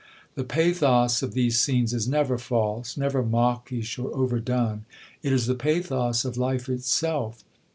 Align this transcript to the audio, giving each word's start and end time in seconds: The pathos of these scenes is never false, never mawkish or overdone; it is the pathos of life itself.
The 0.33 0.43
pathos 0.43 1.21
of 1.21 1.35
these 1.35 1.59
scenes 1.59 1.93
is 1.93 2.07
never 2.07 2.39
false, 2.39 2.97
never 2.97 3.21
mawkish 3.21 3.99
or 3.99 4.11
overdone; 4.17 4.85
it 5.21 5.31
is 5.31 5.45
the 5.45 5.53
pathos 5.53 6.25
of 6.25 6.37
life 6.37 6.67
itself. 6.69 7.43